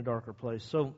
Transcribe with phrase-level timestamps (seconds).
[0.00, 0.64] a darker place.
[0.64, 0.94] So,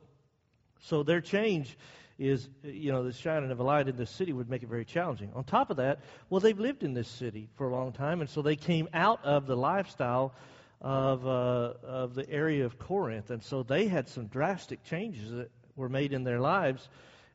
[0.81, 1.77] so their change
[2.17, 4.85] is, you know, the shining of a light in this city would make it very
[4.85, 5.31] challenging.
[5.35, 8.29] On top of that, well, they've lived in this city for a long time, and
[8.29, 10.33] so they came out of the lifestyle
[10.81, 15.49] of, uh, of the area of Corinth, and so they had some drastic changes that
[15.75, 16.87] were made in their lives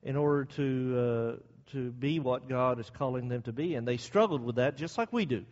[0.02, 1.42] in order to uh,
[1.72, 4.96] to be what God is calling them to be, and they struggled with that just
[4.96, 5.44] like we do.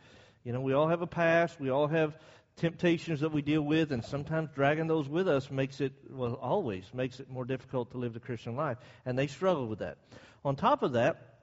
[0.44, 2.16] You know, we all have a past, we all have
[2.56, 6.84] temptations that we deal with, and sometimes dragging those with us makes it, well, always
[6.94, 8.78] makes it more difficult to live the Christian life.
[9.04, 9.98] And they struggle with that.
[10.44, 11.36] On top of that,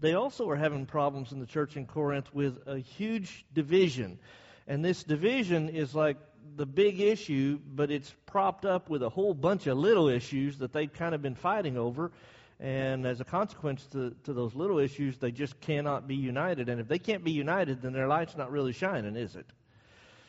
[0.00, 4.18] they also are having problems in the church in Corinth with a huge division.
[4.66, 6.16] And this division is like
[6.56, 10.72] the big issue, but it's propped up with a whole bunch of little issues that
[10.72, 12.10] they've kind of been fighting over.
[12.58, 16.70] And as a consequence to, to those little issues, they just cannot be united.
[16.70, 19.46] And if they can't be united, then their light's not really shining, is it?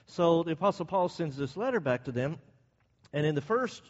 [0.07, 2.37] So the Apostle Paul sends this letter back to them.
[3.13, 3.81] And in the first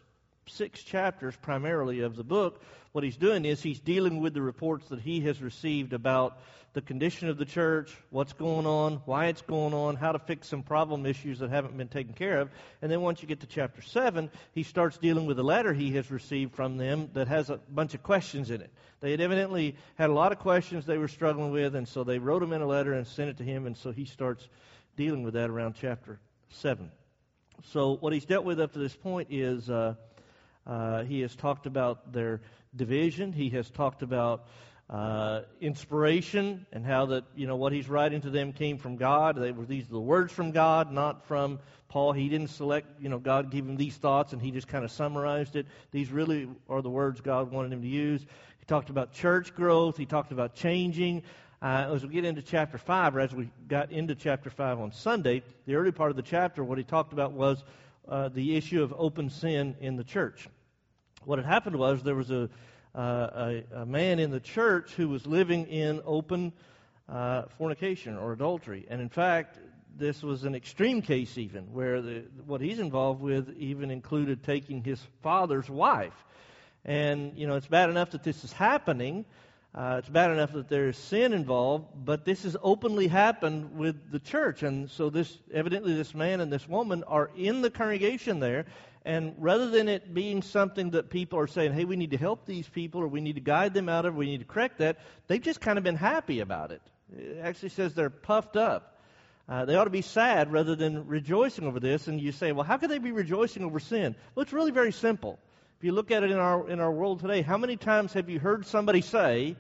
[0.47, 4.87] six chapters, primarily, of the book, what he's doing is he's dealing with the reports
[4.89, 6.37] that he has received about
[6.73, 10.49] the condition of the church, what's going on, why it's going on, how to fix
[10.49, 12.49] some problem issues that haven't been taken care of.
[12.81, 15.93] And then once you get to chapter 7, he starts dealing with a letter he
[15.93, 18.71] has received from them that has a bunch of questions in it.
[18.99, 22.19] They had evidently had a lot of questions they were struggling with, and so they
[22.19, 24.45] wrote them in a letter and sent it to him, and so he starts
[24.95, 26.91] dealing with that around chapter 7.
[27.63, 29.95] So, what he's dealt with up to this point is uh,
[30.65, 32.41] uh, he has talked about their
[32.75, 34.47] division, he has talked about
[34.89, 39.35] uh, inspiration and how that you know what he's writing to them came from God.
[39.35, 42.11] They were these the words from God, not from Paul.
[42.11, 44.91] He didn't select you know God gave him these thoughts and he just kind of
[44.91, 45.65] summarized it.
[45.91, 48.21] These really are the words God wanted him to use.
[48.21, 49.97] He talked about church growth.
[49.97, 51.23] He talked about changing.
[51.65, 54.91] Uh, as we get into chapter 5, or as we got into chapter 5 on
[54.91, 57.63] Sunday, the early part of the chapter, what he talked about was
[58.07, 60.47] uh, the issue of open sin in the church.
[61.23, 62.51] What had happened was there was a,
[62.93, 66.53] uh, a, a, man in the church who was living in open
[67.09, 68.85] uh, fornication or adultery.
[68.87, 69.57] And in fact,
[69.97, 74.83] this was an extreme case, even, where the, what he's involved with even included taking
[74.83, 76.13] his father's wife.
[76.87, 79.25] And, you know, it's bad enough that this is happening.
[79.75, 84.09] Uh, it's bad enough that there is sin involved, but this has openly happened with
[84.09, 84.63] the church.
[84.63, 88.67] And so, this evidently, this man and this woman are in the congregation there.
[89.03, 92.45] And rather than it being something that people are saying, hey, we need to help
[92.45, 94.97] these people or we need to guide them out of, we need to correct that,
[95.27, 96.81] they've just kind of been happy about it.
[97.15, 99.01] It actually says they're puffed up.
[99.49, 102.07] Uh, they ought to be sad rather than rejoicing over this.
[102.07, 104.15] And you say, well, how could they be rejoicing over sin?
[104.33, 105.37] Well, it's really very simple.
[105.77, 108.29] If you look at it in our, in our world today, how many times have
[108.29, 109.57] you heard somebody say,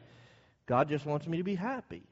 [0.65, 2.03] God just wants me to be happy?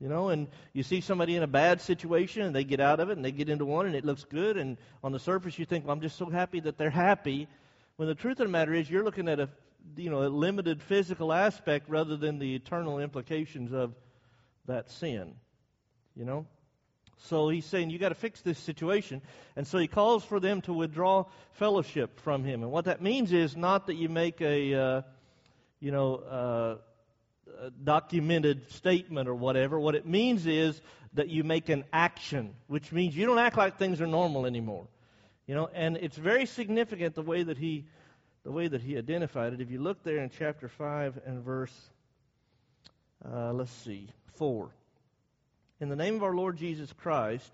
[0.00, 3.08] You know, and you see somebody in a bad situation and they get out of
[3.08, 5.64] it and they get into one and it looks good, and on the surface you
[5.64, 7.48] think, well, I'm just so happy that they're happy.
[7.96, 9.48] When the truth of the matter is, you're looking at a
[9.96, 13.94] you know a limited physical aspect rather than the eternal implications of
[14.66, 15.34] that sin.
[16.14, 16.46] You know,
[17.18, 19.22] so he's saying, you got to fix this situation.
[19.56, 22.62] And so he calls for them to withdraw fellowship from him.
[22.62, 25.02] And what that means is not that you make a, uh,
[25.80, 26.76] you know, uh,
[27.84, 29.78] documented statement or whatever.
[29.78, 30.80] What it means is
[31.14, 34.86] that you make an action, which means you don't act like things are normal anymore.
[35.46, 37.86] You know, and it's very significant the way that he,
[38.44, 39.60] the way that he identified it.
[39.60, 41.72] If you look there in chapter five and verse,
[43.24, 44.70] uh, let's see, four
[45.80, 47.50] in the name of our Lord Jesus Christ,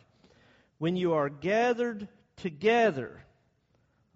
[0.78, 3.20] when you are gathered together,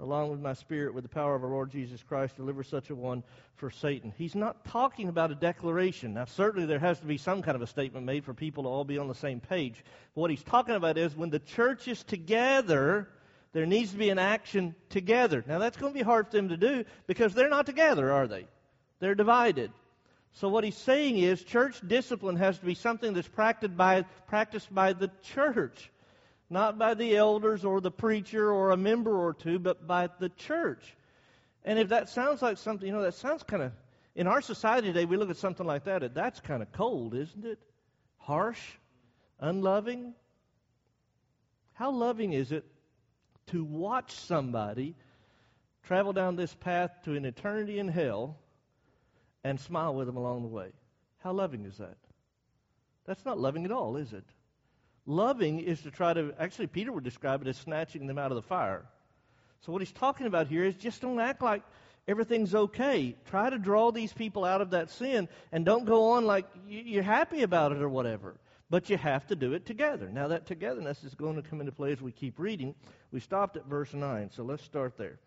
[0.06, 2.94] along with my spirit, with the power of our Lord Jesus Christ, deliver such a
[2.94, 3.24] one
[3.56, 4.12] for Satan.
[4.16, 6.14] He's not talking about a declaration.
[6.14, 8.68] Now, certainly there has to be some kind of a statement made for people to
[8.68, 9.84] all be on the same page.
[10.14, 13.08] But what he's talking about is when the church is together,
[13.52, 15.42] there needs to be an action together.
[15.46, 18.28] Now, that's going to be hard for them to do because they're not together, are
[18.28, 18.46] they?
[19.00, 19.72] They're divided.
[20.34, 24.72] So what he's saying is church discipline has to be something that's practiced by, practiced
[24.72, 25.90] by the church,
[26.48, 30.28] not by the elders or the preacher or a member or two, but by the
[30.28, 30.96] church.
[31.64, 33.72] And if that sounds like something, you know, that sounds kind of,
[34.14, 37.44] in our society today, we look at something like that, that's kind of cold, isn't
[37.44, 37.58] it?
[38.18, 38.60] Harsh,
[39.40, 40.14] unloving.
[41.74, 42.64] How loving is it
[43.48, 44.94] to watch somebody
[45.86, 48.36] travel down this path to an eternity in hell
[49.44, 50.70] and smile with them along the way.
[51.18, 51.96] How loving is that?
[53.06, 54.24] That's not loving at all, is it?
[55.06, 58.36] Loving is to try to, actually, Peter would describe it as snatching them out of
[58.36, 58.84] the fire.
[59.60, 61.62] So, what he's talking about here is just don't act like
[62.08, 63.16] everything's okay.
[63.26, 67.02] Try to draw these people out of that sin and don't go on like you're
[67.02, 68.34] happy about it or whatever.
[68.68, 70.08] But you have to do it together.
[70.12, 72.74] Now, that togetherness is going to come into play as we keep reading.
[73.12, 75.20] We stopped at verse 9, so let's start there.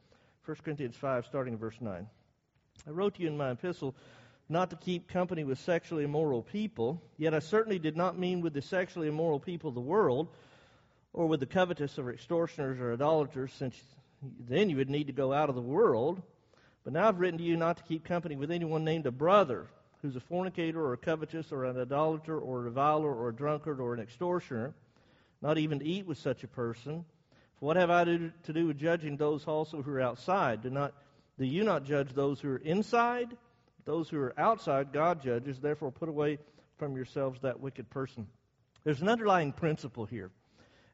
[0.46, 2.06] 1 Corinthians 5, starting in verse 9.
[2.86, 3.96] I wrote to you in my epistle
[4.50, 8.54] not to keep company with sexually immoral people, yet I certainly did not mean with
[8.54, 10.28] the sexually immoral people of the world,
[11.14, 13.76] or with the covetous or extortioners or idolaters, since
[14.48, 16.22] then you would need to go out of the world.
[16.84, 19.68] But now I've written to you not to keep company with anyone named a brother
[20.02, 23.80] who's a fornicator or a covetous or an idolater or a reviler or a drunkard
[23.80, 24.74] or an extortioner,
[25.42, 27.06] not even to eat with such a person.
[27.60, 30.64] For what have I to do with judging those also who are outside?
[30.64, 30.94] Do not
[31.38, 33.30] do you not judge those who are inside?
[33.90, 35.60] Those who are outside, God judges.
[35.60, 36.38] Therefore, put away
[36.78, 38.28] from yourselves that wicked person.
[38.84, 40.30] There's an underlying principle here,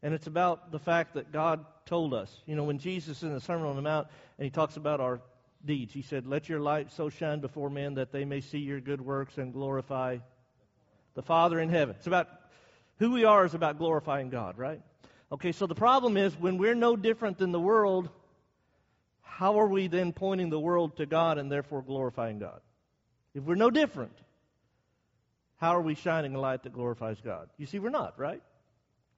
[0.01, 2.33] and it's about the fact that God told us.
[2.45, 4.07] You know, when Jesus in the Sermon on the Mount
[4.37, 5.19] and he talks about our
[5.65, 8.79] deeds, he said, "Let your light so shine before men that they may see your
[8.79, 10.19] good works and glorify
[11.15, 12.29] the Father in heaven." It's about
[12.99, 14.81] who we are is about glorifying God, right?
[15.33, 18.09] Okay, so the problem is when we're no different than the world,
[19.21, 22.61] how are we then pointing the world to God and therefore glorifying God?
[23.35, 24.17] If we're no different,
[25.57, 27.49] how are we shining a light that glorifies God?
[27.57, 28.41] You see, we're not, right?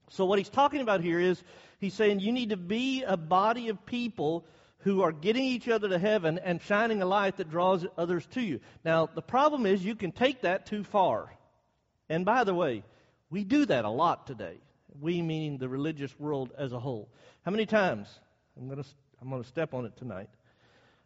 [0.09, 1.41] So, what he's talking about here is
[1.79, 4.45] he's saying you need to be a body of people
[4.79, 8.41] who are getting each other to heaven and shining a light that draws others to
[8.41, 8.59] you.
[8.83, 11.31] Now, the problem is you can take that too far.
[12.09, 12.83] And by the way,
[13.29, 14.57] we do that a lot today.
[14.99, 17.09] We meaning the religious world as a whole.
[17.43, 18.07] How many times?
[18.57, 18.89] I'm going to
[19.21, 20.29] I'm going to step on it tonight.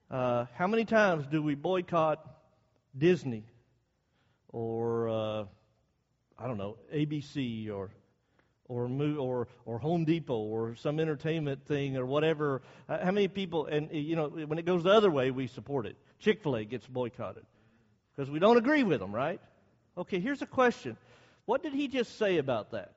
[0.10, 2.20] Uh, how many times do we boycott
[2.98, 3.46] Disney
[4.50, 5.46] or uh,
[6.38, 7.92] I don't know ABC or
[8.68, 12.62] or or or Home Depot or some entertainment thing or whatever?
[12.88, 13.66] Uh, how many people?
[13.66, 15.98] And you know, when it goes the other way, we support it.
[16.20, 17.46] Chick Fil A gets boycotted
[18.16, 19.42] because we don't agree with them, right?
[19.98, 20.98] Okay, here's a question:
[21.46, 22.94] What did he just say about that?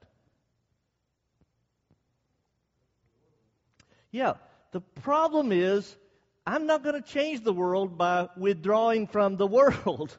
[4.12, 4.34] Yeah,
[4.70, 5.96] the problem is,
[6.46, 10.16] I'm not going to change the world by withdrawing from the world.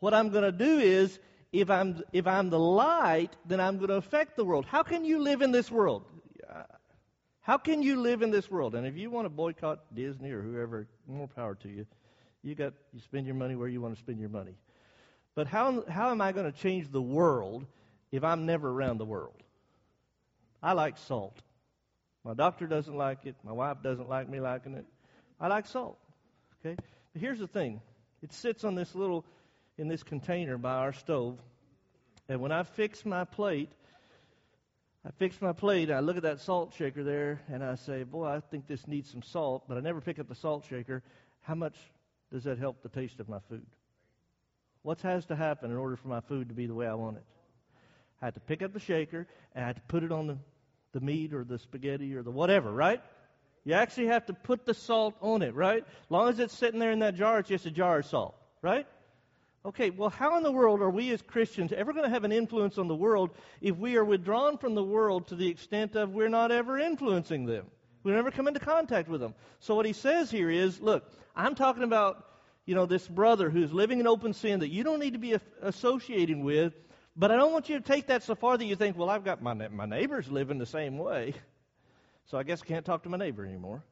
[0.00, 1.18] what I'm going to do is,
[1.52, 4.64] if I'm, if I'm the light, then I'm going to affect the world.
[4.66, 6.04] How can you live in this world?
[7.40, 8.74] How can you live in this world?
[8.74, 11.86] And if you want to boycott Disney or whoever, more power to you.
[12.42, 14.54] You got you spend your money where you want to spend your money.
[15.34, 17.66] But how how am I going to change the world
[18.12, 19.42] if I'm never around the world?
[20.62, 21.42] I like salt.
[22.24, 23.34] My doctor doesn't like it.
[23.42, 24.86] My wife doesn't like me liking it.
[25.40, 25.98] I like salt.
[26.60, 26.76] Okay?
[27.12, 27.80] But here's the thing
[28.22, 29.24] it sits on this little,
[29.78, 31.38] in this container by our stove.
[32.28, 33.70] And when I fix my plate,
[35.04, 38.26] I fix my plate, I look at that salt shaker there, and I say, Boy,
[38.26, 41.02] I think this needs some salt, but I never pick up the salt shaker.
[41.40, 41.76] How much
[42.30, 43.66] does that help the taste of my food?
[44.82, 47.16] What has to happen in order for my food to be the way I want
[47.16, 47.24] it?
[48.20, 50.38] I had to pick up the shaker, and I had to put it on the
[50.92, 53.00] the meat or the spaghetti or the whatever, right?
[53.64, 55.82] You actually have to put the salt on it, right?
[55.82, 58.34] As long as it's sitting there in that jar, it's just a jar of salt,
[58.62, 58.86] right?
[59.66, 62.32] Okay, well, how in the world are we as Christians ever going to have an
[62.32, 63.30] influence on the world
[63.60, 67.44] if we are withdrawn from the world to the extent of we're not ever influencing
[67.44, 67.66] them?
[68.02, 69.34] We never come into contact with them.
[69.58, 71.04] So what he says here is, look,
[71.36, 72.24] I'm talking about,
[72.64, 75.36] you know, this brother who's living in open sin that you don't need to be
[75.60, 76.72] associating with
[77.16, 79.24] but I don't want you to take that so far that you think, well, I've
[79.24, 81.34] got my, my neighbors living the same way.
[82.26, 83.82] So I guess I can't talk to my neighbor anymore.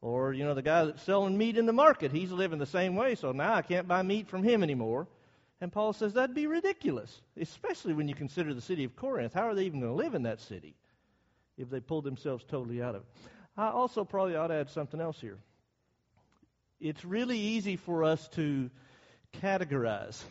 [0.00, 2.96] Or, you know, the guy that's selling meat in the market, he's living the same
[2.96, 5.08] way, so now I can't buy meat from him anymore.
[5.60, 9.32] And Paul says that'd be ridiculous, especially when you consider the city of Corinth.
[9.32, 10.74] How are they even going to live in that city
[11.56, 13.08] if they pulled themselves totally out of it?
[13.56, 15.38] I also probably ought to add something else here.
[16.78, 18.70] It's really easy for us to
[19.40, 20.22] categorize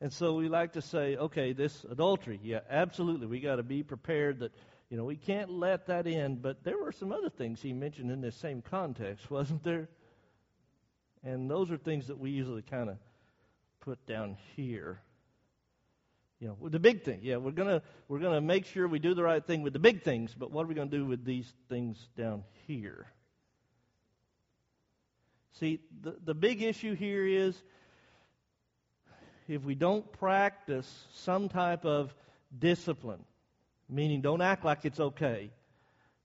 [0.00, 3.82] and so we like to say, okay, this adultery, yeah, absolutely, we got to be
[3.82, 4.52] prepared that,
[4.90, 6.36] you know, we can't let that in.
[6.36, 9.88] But there were some other things he mentioned in this same context, wasn't there?
[11.24, 12.96] And those are things that we usually kind of
[13.80, 15.00] put down here.
[16.40, 17.18] You know, the big thing.
[17.22, 20.04] Yeah, we're gonna we're gonna make sure we do the right thing with the big
[20.04, 23.08] things, but what are we gonna do with these things down here?
[25.58, 27.60] See, the, the big issue here is
[29.48, 32.14] if we don't practice some type of
[32.56, 33.24] discipline,
[33.88, 35.50] meaning don't act like it's okay,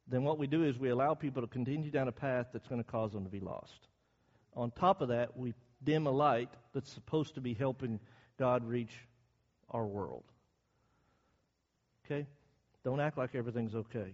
[0.08, 2.84] then what we do is we allow people to continue down a path that's going
[2.84, 3.88] to cause them to be lost.
[4.56, 5.54] On top of that, we
[5.84, 8.00] dim a light that's supposed to be helping
[8.38, 8.94] God reach
[9.70, 10.24] our world.
[12.06, 12.28] Okay?
[12.84, 14.14] Don't act like everything's okay.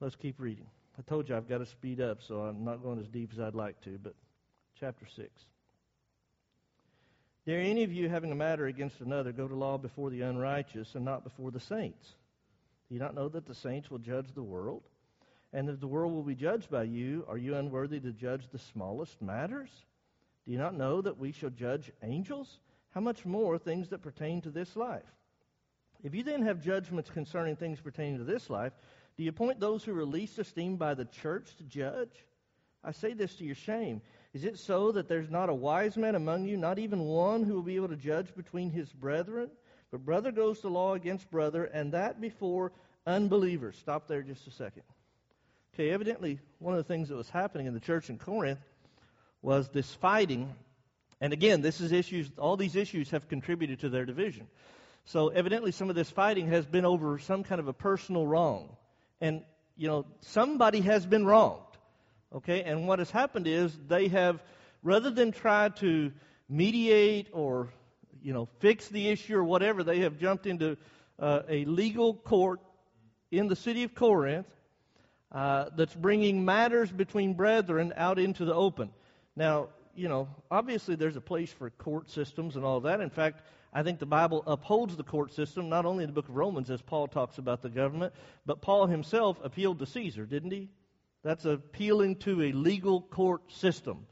[0.00, 0.66] Let's keep reading.
[0.98, 3.40] I told you I've got to speed up, so I'm not going as deep as
[3.40, 4.14] I'd like to, but
[4.78, 5.28] chapter 6.
[7.46, 10.94] Dare any of you having a matter against another go to law before the unrighteous
[10.94, 12.14] and not before the saints?
[12.90, 14.82] Do you not know that the saints will judge the world?
[15.52, 18.58] and that the world will be judged by you, are you unworthy to judge the
[18.58, 19.70] smallest matters?
[20.46, 22.60] Do you not know that we shall judge angels?
[22.90, 25.02] How much more things that pertain to this life?
[26.02, 28.72] If you then have judgments concerning things pertaining to this life,
[29.16, 32.24] do you appoint those who are least esteemed by the church to judge?
[32.82, 34.00] I say this to your shame.
[34.32, 37.54] Is it so that there's not a wise man among you, not even one who
[37.54, 39.50] will be able to judge between his brethren?
[39.90, 42.72] But brother goes to law against brother, and that before
[43.06, 43.76] unbelievers.
[43.78, 44.82] Stop there just a second.
[45.74, 48.60] Okay, evidently, one of the things that was happening in the church in Corinth
[49.42, 50.52] was this fighting.
[51.20, 54.46] And again, this is issues, all these issues have contributed to their division.
[55.04, 58.76] So evidently, some of this fighting has been over some kind of a personal wrong.
[59.20, 59.42] And,
[59.76, 61.62] you know, somebody has been wronged.
[62.32, 64.40] Okay, and what has happened is they have,
[64.82, 66.12] rather than try to
[66.48, 67.72] mediate or,
[68.22, 70.76] you know, fix the issue or whatever, they have jumped into
[71.18, 72.60] uh, a legal court
[73.30, 74.46] in the city of Corinth
[75.32, 78.90] uh, that's bringing matters between brethren out into the open.
[79.36, 83.00] Now, you know, obviously there's a place for court systems and all of that.
[83.00, 86.28] In fact, I think the Bible upholds the court system, not only in the book
[86.28, 88.12] of Romans as Paul talks about the government,
[88.44, 90.68] but Paul himself appealed to Caesar, didn't he?
[91.22, 94.06] That's appealing to a legal court system.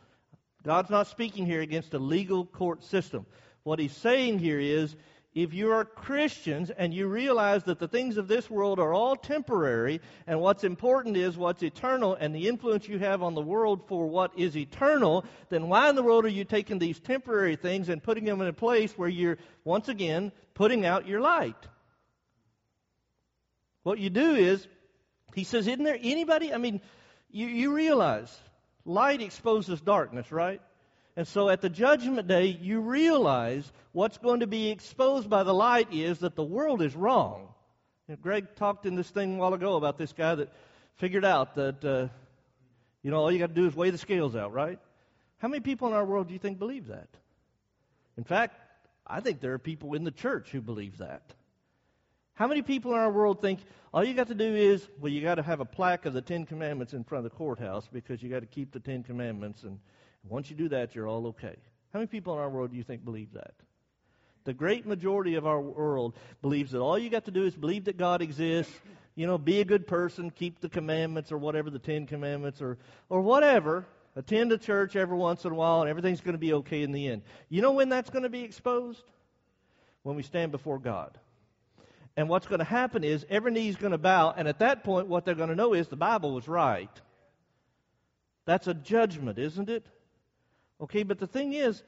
[0.62, 3.26] God's not speaking here against a legal court system.
[3.62, 4.94] What he's saying here is
[5.34, 9.14] if you are Christians and you realize that the things of this world are all
[9.14, 13.86] temporary, and what's important is what's eternal and the influence you have on the world
[13.86, 17.88] for what is eternal, then why in the world are you taking these temporary things
[17.88, 21.68] and putting them in a place where you're, once again, putting out your light?
[23.84, 24.66] What you do is,
[25.34, 26.52] he says, isn't there anybody?
[26.52, 26.80] I mean,
[27.30, 28.36] you, you realize
[28.84, 30.60] light exposes darkness, right?
[31.18, 35.52] And so at the judgment day, you realize what's going to be exposed by the
[35.52, 37.48] light is that the world is wrong.
[38.06, 40.52] Know, Greg talked in this thing a while ago about this guy that
[40.98, 42.06] figured out that, uh,
[43.02, 44.78] you know, all you got to do is weigh the scales out, right?
[45.38, 47.08] How many people in our world do you think believe that?
[48.16, 48.54] In fact,
[49.04, 51.34] I think there are people in the church who believe that.
[52.34, 53.58] How many people in our world think
[53.92, 56.22] all you got to do is, well, you got to have a plaque of the
[56.22, 59.64] Ten Commandments in front of the courthouse because you got to keep the Ten Commandments
[59.64, 59.80] and
[60.28, 61.56] once you do that, you're all okay.
[61.92, 63.54] How many people in our world do you think believe that?
[64.44, 67.84] The great majority of our world believes that all you got to do is believe
[67.84, 68.72] that God exists,
[69.14, 72.78] you know, be a good person, keep the commandments or whatever, the Ten Commandments or,
[73.08, 73.84] or whatever,
[74.16, 76.92] attend a church every once in a while, and everything's going to be okay in
[76.92, 77.22] the end.
[77.48, 79.02] You know when that's going to be exposed?
[80.02, 81.18] When we stand before God.
[82.16, 85.08] And what's going to happen is every knee's going to bow, and at that point,
[85.08, 86.90] what they're going to know is the Bible was right.
[88.44, 89.84] That's a judgment, isn't it?
[90.80, 91.82] Okay, but the thing is,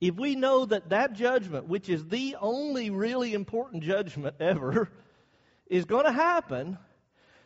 [0.00, 4.90] if we know that that judgment, which is the only really important judgment ever,
[5.66, 6.78] is going to happen,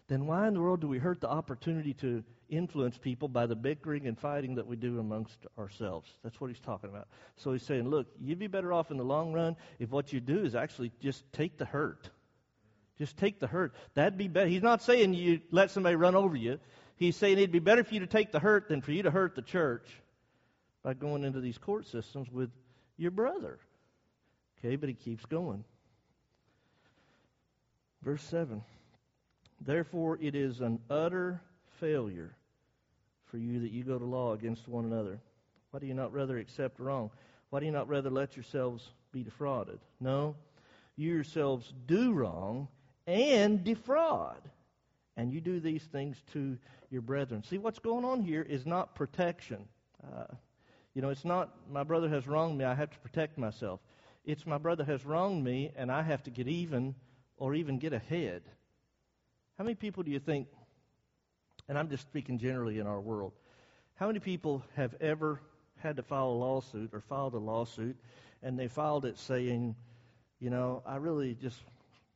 [0.09, 3.57] then why in the world do we hurt the opportunity to influence people by the
[3.57, 6.11] bickering and fighting that we do amongst ourselves?
[6.23, 7.09] That's what he's talking about.
[7.37, 10.21] So he's saying, look, you'd be better off in the long run if what you
[10.21, 12.11] do is actually just take the hurt.
[12.99, 13.75] Just take the hurt.
[13.95, 14.49] That'd be better.
[14.49, 16.61] He's not saying you let somebody run over you.
[16.97, 19.11] He's saying it'd be better for you to take the hurt than for you to
[19.11, 19.88] hurt the church
[20.82, 22.50] by going into these court systems with
[22.96, 23.58] your brother.
[24.58, 25.64] Okay, but he keeps going.
[28.02, 28.62] Verse 7
[29.60, 31.40] Therefore, it is an utter
[31.78, 32.34] failure
[33.26, 35.20] for you that you go to law against one another.
[35.70, 37.10] Why do you not rather accept wrong?
[37.50, 39.78] Why do you not rather let yourselves be defrauded?
[40.00, 40.34] No,
[40.96, 42.68] you yourselves do wrong
[43.06, 44.40] and defraud.
[45.16, 46.56] And you do these things to
[46.90, 47.42] your brethren.
[47.44, 49.66] See, what's going on here is not protection.
[50.02, 50.24] Uh,
[50.94, 53.80] you know, it's not my brother has wronged me, I have to protect myself.
[54.25, 56.94] It's my brother has wronged me, and I have to get even
[57.37, 58.42] or even get ahead.
[59.58, 60.49] How many people do you think,
[61.68, 63.32] and I'm just speaking generally in our world,
[63.96, 65.40] how many people have ever
[65.78, 67.96] had to file a lawsuit or filed a lawsuit
[68.42, 69.75] and they filed it saying,
[70.40, 71.61] you know, I really just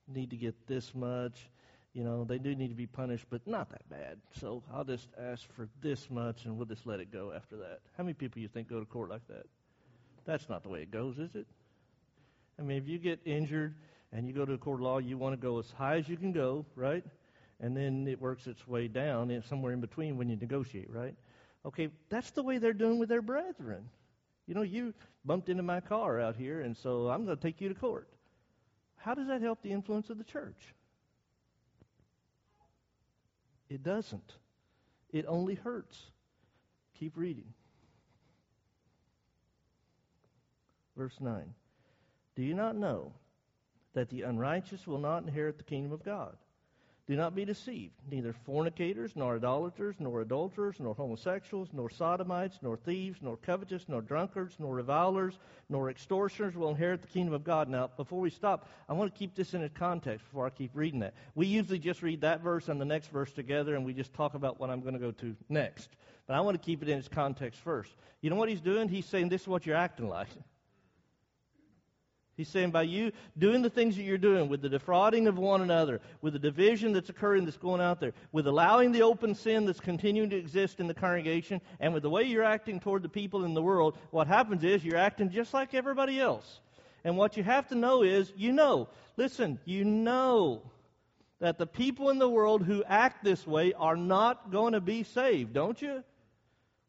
[0.08, 1.48] need to get this much
[1.96, 4.18] you know, they do need to be punished, but not that bad.
[4.38, 7.80] So I'll just ask for this much and we'll just let it go after that.
[7.96, 9.46] How many people you think go to court like that?
[10.26, 11.46] That's not the way it goes, is it?
[12.58, 13.76] I mean, if you get injured
[14.12, 16.06] and you go to a court of law, you want to go as high as
[16.06, 17.02] you can go, right?
[17.60, 21.14] And then it works its way down and somewhere in between when you negotiate, right?
[21.64, 23.88] Okay, that's the way they're doing with their brethren.
[24.46, 24.92] You know, you
[25.24, 28.06] bumped into my car out here, and so I'm going to take you to court.
[28.96, 30.74] How does that help the influence of the church?
[33.68, 34.34] It doesn't.
[35.12, 36.00] It only hurts.
[36.98, 37.52] Keep reading.
[40.96, 41.54] Verse 9.
[42.36, 43.12] Do you not know
[43.94, 46.36] that the unrighteous will not inherit the kingdom of God?
[47.08, 47.94] Do not be deceived.
[48.10, 54.02] Neither fornicators, nor idolaters, nor adulterers, nor homosexuals, nor sodomites, nor thieves, nor covetous, nor
[54.02, 57.68] drunkards, nor revilers, nor extortioners will inherit the kingdom of God.
[57.68, 60.72] Now, before we stop, I want to keep this in its context before I keep
[60.74, 61.14] reading that.
[61.36, 64.34] We usually just read that verse and the next verse together, and we just talk
[64.34, 65.90] about what I'm going to go to next.
[66.26, 67.92] But I want to keep it in its context first.
[68.20, 68.88] You know what he's doing?
[68.88, 70.28] He's saying this is what you're acting like.
[72.36, 75.62] He's saying by you doing the things that you're doing, with the defrauding of one
[75.62, 79.64] another, with the division that's occurring that's going out there, with allowing the open sin
[79.64, 83.08] that's continuing to exist in the congregation, and with the way you're acting toward the
[83.08, 86.60] people in the world, what happens is you're acting just like everybody else.
[87.04, 90.60] And what you have to know is, you know, listen, you know
[91.38, 95.04] that the people in the world who act this way are not going to be
[95.04, 96.02] saved, don't you?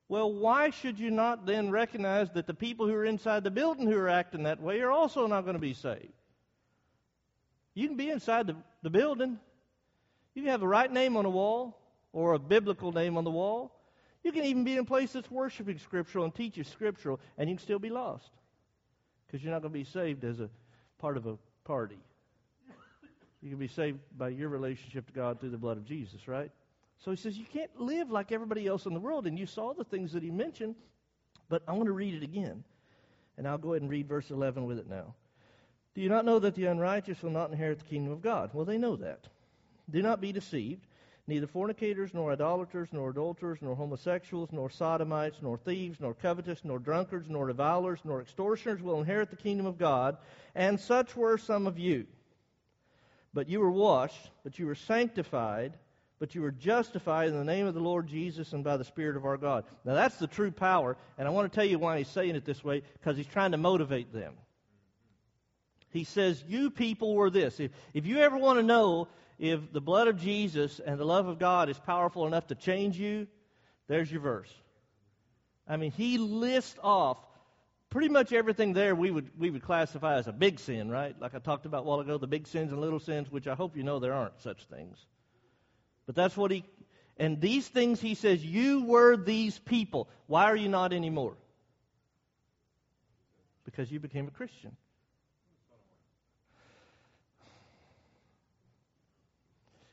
[0.10, 3.88] Well, why should you not then recognize that the people who are inside the building
[3.88, 6.14] who are acting that way are also not going to be saved?
[7.74, 9.38] You can be inside the, the building.
[10.34, 11.78] You can have the right name on the wall
[12.14, 13.74] or a biblical name on the wall.
[14.24, 17.56] You can even be in a place that's worshiping scriptural and teaching scriptural, and you
[17.56, 18.30] can still be lost
[19.26, 20.50] because you're not going to be saved as a
[21.00, 22.00] part of a party.
[23.42, 26.52] You can be saved by your relationship to God through the blood of Jesus, right?
[27.04, 29.28] So he says, You can't live like everybody else in the world.
[29.28, 30.76] And you saw the things that he mentioned,
[31.50, 32.64] but I want to read it again.
[33.38, 35.14] And I'll go ahead and read verse 11 with it now.
[35.94, 38.52] Do you not know that the unrighteous will not inherit the kingdom of God?
[38.54, 39.28] Well, they know that.
[39.90, 40.86] Do not be deceived.
[41.28, 46.80] Neither fornicators, nor idolaters, nor adulterers, nor homosexuals, nor sodomites, nor thieves, nor covetous, nor
[46.80, 50.18] drunkards, nor revilers, nor extortioners will inherit the kingdom of God.
[50.56, 52.08] And such were some of you.
[53.34, 55.74] But you were washed, but you were sanctified
[56.20, 59.18] but you were justified in the name of the Lord Jesus and by the Spirit
[59.18, 59.66] of our God.
[59.86, 62.46] Now, that's the true power, and I want to tell you why he's saying it
[62.46, 64.34] this way because he's trying to motivate them.
[65.90, 67.60] He says, You people were this.
[67.60, 69.08] If, if you ever want to know
[69.40, 72.98] if the blood of Jesus and the love of God is powerful enough to change
[72.98, 73.28] you,
[73.88, 74.52] there's your verse.
[75.68, 77.18] I mean, he lists off
[77.90, 81.16] pretty much everything there we would, we would classify as a big sin, right?
[81.20, 83.56] Like I talked about a while ago, the big sins and little sins, which I
[83.56, 84.98] hope you know there aren't such things.
[86.08, 86.64] But that's what he,
[87.18, 90.10] and these things he says, you were these people.
[90.26, 91.36] Why are you not anymore?
[93.66, 94.76] Because you became a Christian.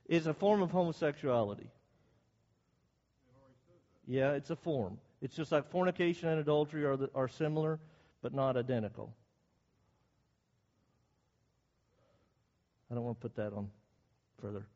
[0.07, 1.67] Is a form of homosexuality.
[4.07, 4.99] Yeah, it's a form.
[5.21, 7.81] It's just like fornication and adultery are, the, are similar,
[8.23, 9.13] but not identical.
[12.91, 13.71] I don't want to put that on
[14.41, 14.67] further.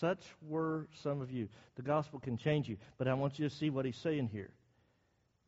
[0.00, 1.48] Such were some of you.
[1.76, 4.50] The gospel can change you, but I want you to see what he's saying here.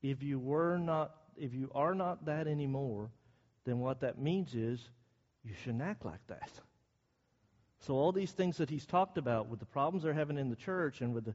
[0.02, 3.10] If you were not, if you are not that anymore,
[3.64, 4.80] then what that means is
[5.44, 6.50] you shouldn't act like that.
[7.80, 10.56] So all these things that he's talked about with the problems they're having in the
[10.56, 11.34] church and with the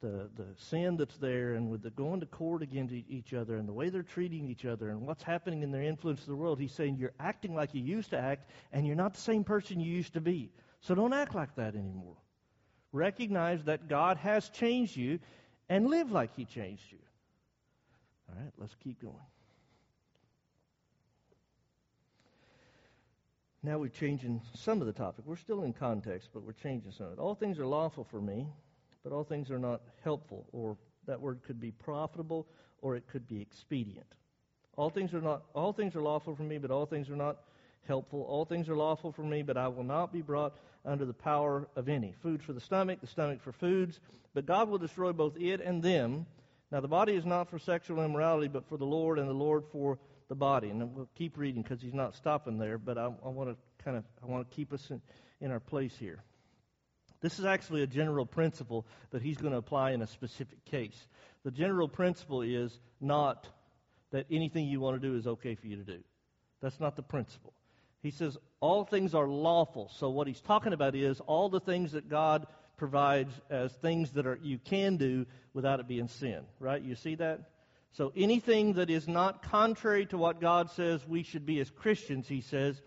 [0.00, 3.68] the, the sin that's there and with the going to court against each other and
[3.68, 6.60] the way they're treating each other and what's happening in their influence of the world,
[6.60, 9.80] he's saying you're acting like you used to act and you're not the same person
[9.80, 10.52] you used to be.
[10.82, 12.16] So don't act like that anymore.
[12.92, 15.18] Recognize that God has changed you
[15.68, 16.98] and live like He changed you.
[18.28, 19.14] All right, let's keep going.
[23.62, 25.24] Now we're changing some of the topic.
[25.26, 27.18] We're still in context, but we're changing some of it.
[27.18, 28.46] All things are lawful for me,
[29.02, 32.46] but all things are not helpful, or that word could be profitable,
[32.82, 34.06] or it could be expedient.
[34.76, 37.38] All things are not all things are lawful for me, but all things are not
[37.86, 38.22] helpful.
[38.22, 41.68] All things are lawful for me, but I will not be brought under the power
[41.76, 42.14] of any.
[42.22, 44.00] Food for the stomach, the stomach for foods,
[44.34, 46.26] but God will destroy both it and them.
[46.70, 49.64] Now, the body is not for sexual immorality, but for the Lord, and the Lord
[49.72, 50.68] for the body.
[50.68, 53.96] And we'll keep reading because he's not stopping there, but I, I want to kind
[53.96, 55.00] of I want to keep us in,
[55.40, 56.22] in our place here.
[57.20, 61.06] This is actually a general principle that he's going to apply in a specific case.
[61.44, 63.48] The general principle is not
[64.12, 65.98] that anything you want to do is okay for you to do.
[66.60, 67.52] That's not the principle.
[68.02, 69.90] He says all things are lawful.
[69.96, 74.26] So what he's talking about is all the things that God provides as things that
[74.26, 76.42] are you can do without it being sin.
[76.60, 76.82] Right?
[76.82, 77.50] You see that?
[77.92, 82.28] So anything that is not contrary to what God says we should be as Christians,
[82.28, 82.80] he says,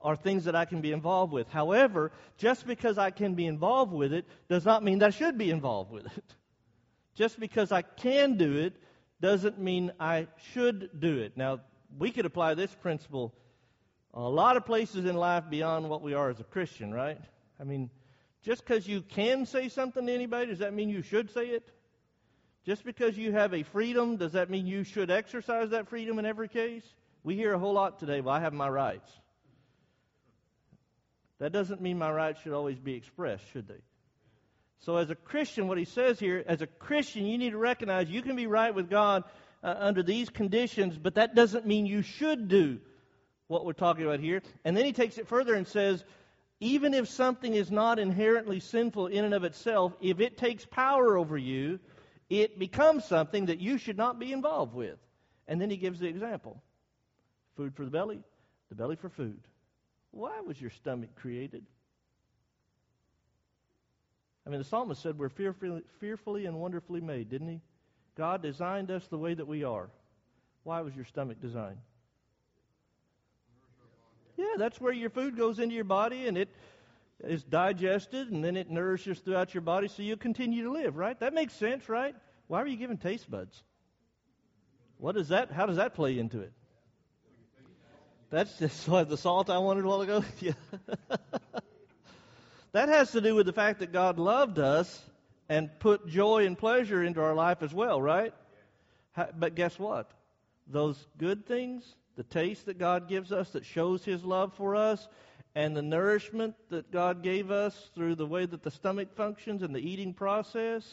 [0.00, 1.48] are things that I can be involved with.
[1.48, 5.38] However, just because I can be involved with it does not mean that I should
[5.38, 6.34] be involved with it.
[7.14, 8.74] Just because I can do it
[9.20, 11.36] doesn't mean I should do it.
[11.36, 11.60] Now,
[11.98, 13.34] we could apply this principle
[14.14, 17.20] a lot of places in life beyond what we are as a Christian, right?
[17.60, 17.90] I mean,
[18.42, 21.70] just because you can say something to anybody, does that mean you should say it?
[22.64, 26.26] Just because you have a freedom, does that mean you should exercise that freedom in
[26.26, 26.84] every case?
[27.22, 29.10] We hear a whole lot today, well, I have my rights.
[31.38, 33.80] That doesn't mean my rights should always be expressed, should they?
[34.80, 38.08] So, as a Christian, what he says here, as a Christian, you need to recognize
[38.08, 39.24] you can be right with God
[39.62, 42.78] uh, under these conditions, but that doesn't mean you should do
[43.48, 44.42] what we're talking about here.
[44.64, 46.04] And then he takes it further and says,
[46.60, 51.16] even if something is not inherently sinful in and of itself, if it takes power
[51.16, 51.80] over you,
[52.28, 54.98] it becomes something that you should not be involved with.
[55.46, 56.62] And then he gives the example
[57.56, 58.20] food for the belly,
[58.68, 59.40] the belly for food.
[60.10, 61.64] Why was your stomach created?
[64.46, 67.60] I mean, the psalmist said we're fearfully, fearfully and wonderfully made, didn't he?
[68.16, 69.90] God designed us the way that we are.
[70.64, 71.78] Why was your stomach designed?
[74.38, 76.48] Yeah, that's where your food goes into your body and it
[77.24, 81.18] is digested and then it nourishes throughout your body so you continue to live, right?
[81.18, 82.14] That makes sense, right?
[82.46, 83.60] Why are you giving taste buds?
[84.98, 86.52] What is that how does that play into it?
[88.30, 90.24] That's just the salt I wanted a while ago.
[90.40, 90.52] yeah.
[92.72, 95.02] that has to do with the fact that God loved us
[95.48, 98.32] and put joy and pleasure into our life as well, right?
[99.36, 100.08] But guess what?
[100.68, 101.82] Those good things,
[102.18, 105.06] the taste that God gives us that shows His love for us,
[105.54, 109.72] and the nourishment that God gave us through the way that the stomach functions and
[109.72, 110.84] the eating process,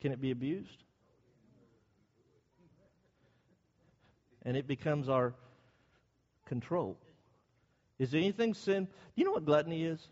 [0.00, 0.82] can it be abused?
[4.46, 5.34] And it becomes our
[6.46, 6.96] control.
[7.98, 8.88] Is there anything sin?
[9.16, 10.08] You know what gluttony is?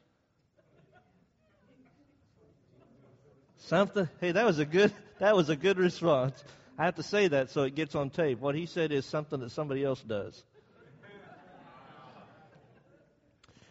[3.56, 4.10] Something.
[4.20, 4.92] Hey, that was a good.
[5.20, 6.44] That was a good response.
[6.78, 8.40] I have to say that so it gets on tape.
[8.40, 10.42] What he said is something that somebody else does.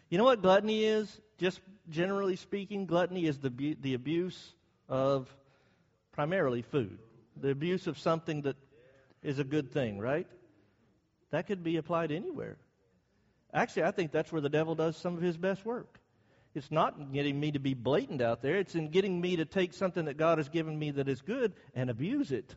[0.09, 1.21] You know what gluttony is?
[1.37, 3.49] Just generally speaking, gluttony is the
[3.81, 4.53] the abuse
[4.89, 5.33] of
[6.11, 6.99] primarily food.
[7.37, 8.57] The abuse of something that
[9.23, 10.27] is a good thing, right?
[11.31, 12.57] That could be applied anywhere.
[13.53, 15.99] Actually, I think that's where the devil does some of his best work.
[16.53, 18.57] It's not in getting me to be blatant out there.
[18.57, 21.53] It's in getting me to take something that God has given me that is good
[21.73, 22.55] and abuse it.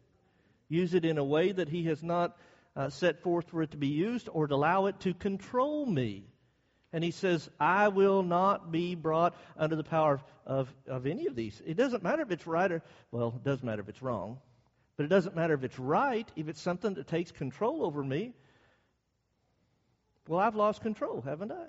[0.69, 2.37] Use it in a way that He has not
[2.77, 6.25] uh, set forth for it to be used or to allow it to control me.
[6.93, 11.27] And He says, I will not be brought under the power of, of, of any
[11.27, 11.61] of these.
[11.67, 14.39] It doesn't matter if it's right or, well, it does matter if it's wrong.
[14.97, 18.33] But it doesn't matter if it's right, if it's something that takes control over me.
[20.29, 21.67] Well, I've lost control, haven't I?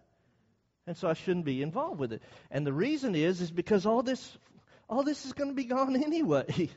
[0.87, 2.21] And so I shouldn't be involved with it.
[2.51, 4.37] And the reason is is because all this
[4.87, 6.69] all this is going to be gone anyway.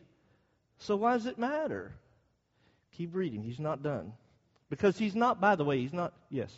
[0.79, 1.93] So why does it matter?
[2.97, 3.43] Keep reading.
[3.43, 4.13] He's not done.
[4.71, 6.53] Because he's not, by the way, he's not, yes.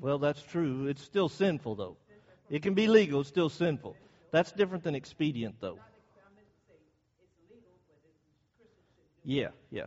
[0.00, 0.86] Well, that's true.
[0.86, 1.96] It's still sinful, though.
[2.50, 3.96] It can be legal, it's still sinful.
[4.30, 5.78] That's different than expedient, though.
[9.24, 9.86] Yeah, yeah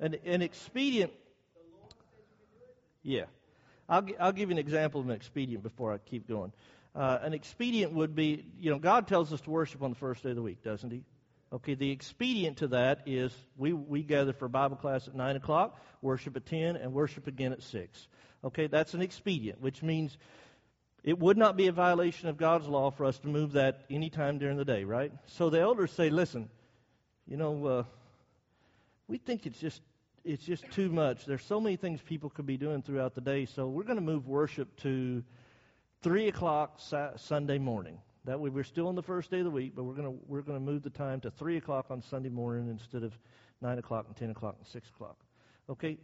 [0.00, 1.12] an, an expedient.
[3.02, 3.24] Yeah.
[3.88, 6.52] I'll, I'll give you an example of an expedient before I keep going.
[6.94, 10.22] Uh, an expedient would be, you know, God tells us to worship on the first
[10.22, 11.02] day of the week, doesn't He?
[11.52, 15.80] Okay, the expedient to that is we, we gather for Bible class at 9 o'clock,
[16.02, 18.08] worship at 10, and worship again at 6.
[18.44, 20.16] Okay, that's an expedient, which means
[21.02, 24.10] it would not be a violation of God's law for us to move that any
[24.10, 25.12] time during the day, right?
[25.26, 26.48] So the elders say, listen,
[27.26, 27.82] you know, uh,
[29.08, 29.80] we think it's just
[30.24, 31.26] it's just too much.
[31.26, 34.02] There's so many things people could be doing throughout the day, so we're going to
[34.02, 35.22] move worship to
[36.04, 36.78] three o'clock
[37.16, 37.98] Sunday morning.
[38.26, 40.42] That way, we're still on the first day of the week, but we're going we're
[40.42, 43.18] to move the time to three o'clock on Sunday morning instead of
[43.62, 45.16] nine o'clock and ten o'clock and six o'clock.
[45.70, 45.96] Okay,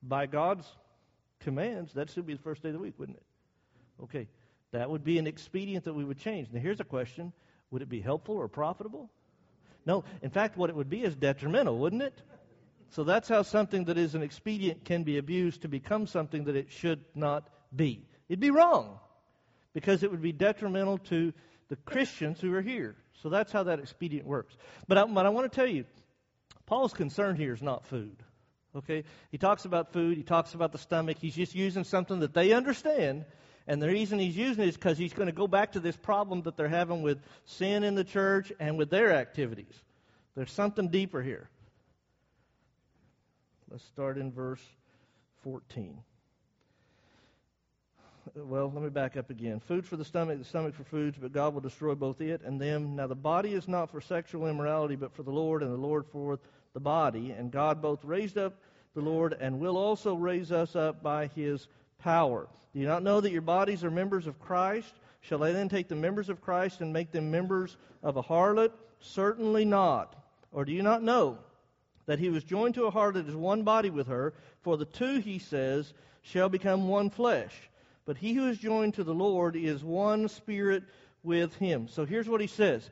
[0.00, 0.64] by God's
[1.40, 3.24] commands, that should be the first day of the week, wouldn't it?
[4.04, 4.28] Okay,
[4.70, 6.46] that would be an expedient that we would change.
[6.52, 7.32] Now, here's a question:
[7.72, 9.10] Would it be helpful or profitable?
[9.84, 10.04] No.
[10.22, 12.22] In fact, what it would be is detrimental, wouldn't it?
[12.90, 16.54] So that's how something that is an expedient can be abused to become something that
[16.54, 18.06] it should not be.
[18.28, 19.00] It'd be wrong
[19.74, 21.32] because it would be detrimental to
[21.68, 22.96] the Christians who are here.
[23.22, 24.56] So that's how that expedient works.
[24.88, 25.84] But I, but I want to tell you,
[26.66, 28.16] Paul's concern here is not food.
[28.74, 29.04] Okay?
[29.30, 31.18] He talks about food, he talks about the stomach.
[31.20, 33.24] He's just using something that they understand.
[33.66, 35.96] And the reason he's using it is because he's going to go back to this
[35.96, 39.74] problem that they're having with sin in the church and with their activities.
[40.34, 41.48] There's something deeper here.
[43.70, 44.62] Let's start in verse
[45.44, 45.98] 14.
[48.36, 49.58] Well, let me back up again.
[49.58, 52.60] Food for the stomach, the stomach for foods, but God will destroy both it and
[52.60, 52.94] them.
[52.94, 56.06] Now, the body is not for sexual immorality, but for the Lord, and the Lord
[56.06, 56.38] for
[56.72, 57.32] the body.
[57.32, 58.54] And God both raised up
[58.94, 61.66] the Lord and will also raise us up by his
[61.98, 62.46] power.
[62.72, 64.94] Do you not know that your bodies are members of Christ?
[65.20, 68.70] Shall I then take the members of Christ and make them members of a harlot?
[69.00, 70.14] Certainly not.
[70.52, 71.38] Or do you not know
[72.06, 74.32] that he was joined to a harlot is one body with her.
[74.62, 77.52] For the two, he says, shall become one flesh.
[78.04, 80.82] But he who is joined to the Lord is one spirit
[81.22, 81.88] with him.
[81.88, 82.90] So here's what he says.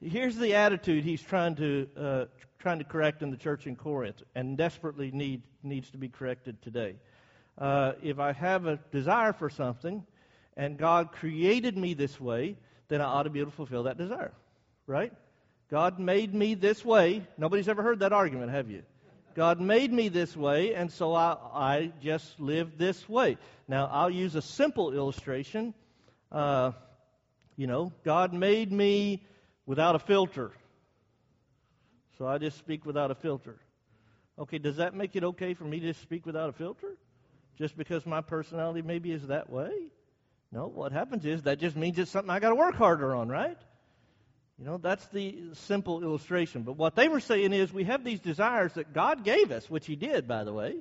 [0.00, 2.24] Here's the attitude he's trying to uh,
[2.58, 6.60] trying to correct in the church in Corinth, and desperately need needs to be corrected
[6.62, 6.96] today.
[7.58, 10.04] Uh, if I have a desire for something,
[10.56, 12.56] and God created me this way,
[12.88, 14.32] then I ought to be able to fulfill that desire,
[14.86, 15.12] right?
[15.70, 17.26] God made me this way.
[17.38, 18.82] Nobody's ever heard that argument, have you?
[19.34, 23.38] God made me this way, and so I, I just live this way.
[23.68, 25.74] Now, I'll use a simple illustration.
[26.30, 26.72] Uh,
[27.56, 29.22] you know, God made me
[29.66, 30.52] without a filter.
[32.18, 33.56] So I just speak without a filter.
[34.38, 36.96] Okay, does that make it okay for me to speak without a filter?
[37.58, 39.72] Just because my personality maybe is that way?
[40.50, 43.28] No, what happens is that just means it's something I got to work harder on,
[43.28, 43.58] right?
[44.58, 46.62] You know, that's the simple illustration.
[46.62, 49.86] But what they were saying is we have these desires that God gave us, which
[49.86, 50.76] He did, by the way,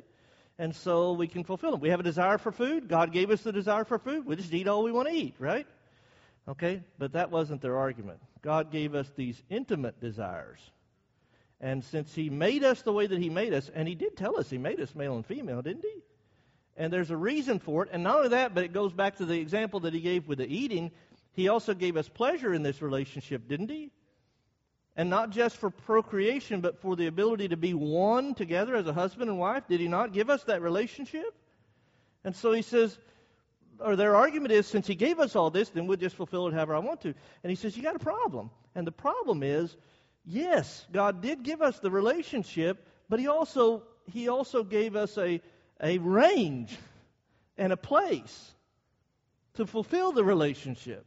[0.59, 1.79] and so we can fulfill them.
[1.79, 2.87] We have a desire for food.
[2.87, 4.25] God gave us the desire for food.
[4.25, 5.65] We just eat all we want to eat, right?
[6.47, 6.83] Okay?
[6.99, 8.19] But that wasn't their argument.
[8.41, 10.59] God gave us these intimate desires.
[11.59, 14.37] And since He made us the way that He made us, and He did tell
[14.37, 16.01] us He made us male and female, didn't He?
[16.77, 17.89] And there's a reason for it.
[17.91, 20.39] And not only that, but it goes back to the example that He gave with
[20.39, 20.91] the eating.
[21.33, 23.91] He also gave us pleasure in this relationship, didn't He?
[24.95, 28.93] And not just for procreation, but for the ability to be one together as a
[28.93, 29.67] husband and wife.
[29.67, 31.33] Did He not give us that relationship?
[32.23, 32.97] And so He says,
[33.79, 36.53] or their argument is, since He gave us all this, then we'll just fulfill it
[36.53, 37.13] however I want to.
[37.43, 38.49] And He says, you got a problem.
[38.75, 39.75] And the problem is,
[40.25, 45.41] yes, God did give us the relationship, but He also He also gave us a
[45.81, 46.77] a range
[47.57, 48.51] and a place
[49.55, 51.05] to fulfill the relationship.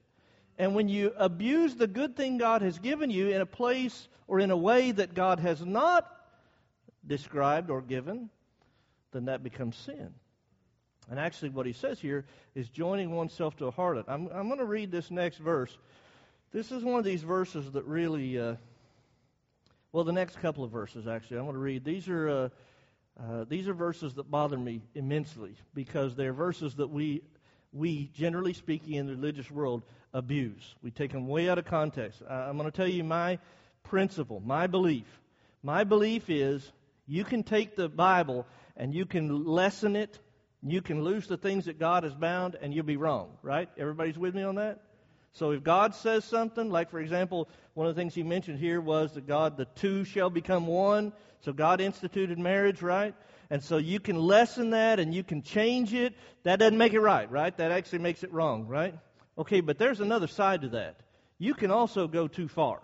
[0.58, 4.40] And when you abuse the good thing God has given you in a place or
[4.40, 6.08] in a way that God has not
[7.06, 8.30] described or given,
[9.12, 10.14] then that becomes sin.
[11.10, 14.04] And actually, what he says here is joining oneself to a harlot.
[14.08, 15.76] I'm, I'm going to read this next verse.
[16.52, 18.54] This is one of these verses that really, uh,
[19.92, 21.84] well, the next couple of verses, actually, I'm going to read.
[21.84, 22.28] These are.
[22.28, 22.48] Uh,
[23.20, 27.22] uh, these are verses that bother me immensely because they're verses that we,
[27.72, 29.82] we generally speaking in the religious world,
[30.14, 30.74] abuse.
[30.83, 32.22] We take them way out of context.
[32.29, 33.38] I'm going to tell you my
[33.83, 35.07] principle, my belief.
[35.62, 36.72] My belief is
[37.07, 38.46] you can take the Bible
[38.77, 40.18] and you can lessen it,
[40.62, 43.68] you can lose the things that God has bound, and you'll be wrong, right?
[43.77, 44.81] Everybody's with me on that?
[45.33, 48.81] So if God says something, like for example, one of the things he mentioned here
[48.81, 51.12] was that God, the two shall become one.
[51.40, 53.14] So God instituted marriage, right?
[53.50, 56.14] And so you can lessen that and you can change it.
[56.44, 57.55] That doesn't make it right, right?
[57.57, 58.94] That actually makes it wrong, right?
[59.36, 61.00] Okay, but there's another side to that.
[61.38, 62.80] You can also go too far.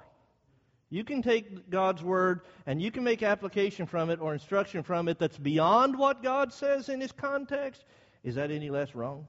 [0.88, 5.06] You can take God's word and you can make application from it or instruction from
[5.06, 7.84] it that's beyond what God says in his context.
[8.24, 9.26] Is that any less wrong?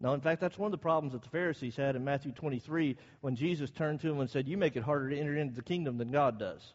[0.00, 2.96] No, in fact, that's one of the problems that the Pharisees had in Matthew 23
[3.20, 5.62] when Jesus turned to them and said, You make it harder to enter into the
[5.62, 6.72] kingdom than God does.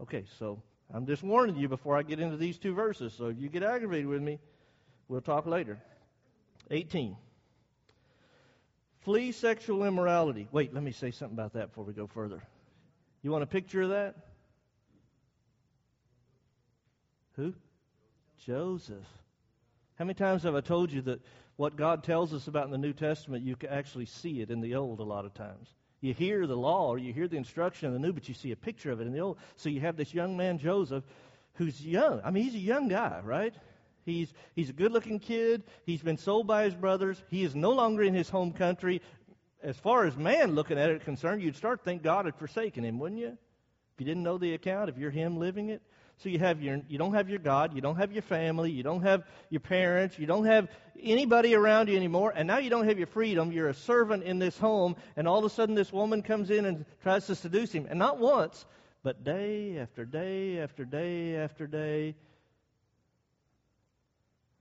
[0.00, 0.60] Okay, so
[0.92, 3.12] I'm just warning you before I get into these two verses.
[3.16, 4.40] So if you get aggravated with me,
[5.06, 5.78] we'll talk later.
[6.70, 7.14] 18.
[9.04, 10.48] Flee sexual immorality.
[10.50, 12.42] Wait, let me say something about that before we go further.
[13.22, 14.16] You want a picture of that?
[17.36, 17.54] Who?
[18.46, 19.04] Joseph.
[19.98, 21.20] How many times have I told you that
[21.56, 24.60] what God tells us about in the New Testament, you can actually see it in
[24.60, 25.68] the Old a lot of times.
[26.00, 28.52] You hear the law or you hear the instruction in the New, but you see
[28.52, 29.38] a picture of it in the Old.
[29.56, 31.04] So you have this young man, Joseph,
[31.54, 32.20] who's young.
[32.24, 33.54] I mean, he's a young guy, right?
[34.04, 35.62] He's, he's a good looking kid.
[35.86, 37.22] He's been sold by his brothers.
[37.28, 39.00] He is no longer in his home country.
[39.62, 42.84] As far as man looking at it concerned, you'd start to think God had forsaken
[42.84, 43.38] him, wouldn't you?
[43.94, 45.80] If you didn't know the account, if you're him living it.
[46.18, 48.82] So you have your you don't have your God, you don't have your family, you
[48.82, 50.68] don't have your parents, you don't have
[51.02, 53.50] anybody around you anymore, and now you don't have your freedom.
[53.50, 56.66] You're a servant in this home, and all of a sudden this woman comes in
[56.66, 58.64] and tries to seduce him, and not once,
[59.02, 62.14] but day after day after day after day.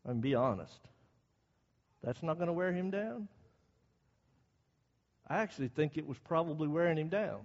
[0.05, 0.79] I mean, be honest.
[2.03, 3.27] That's not going to wear him down.
[5.27, 7.39] I actually think it was probably wearing him down.